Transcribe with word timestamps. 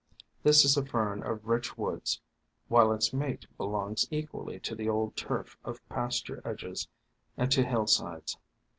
This 0.41 0.65
is 0.65 0.77
a 0.77 0.83
Fern 0.83 1.21
of 1.21 1.45
rich 1.45 1.77
woods, 1.77 2.21
while 2.69 2.91
its 2.91 3.13
mate 3.13 3.45
belongs 3.57 4.07
equally 4.09 4.59
to 4.61 4.73
the 4.73 4.89
old 4.89 5.15
turf 5.15 5.59
of 5.63 5.87
pasture 5.89 6.41
edges 6.43 6.87
and 7.37 7.51
to 7.51 7.63
hillsides. 7.63 8.35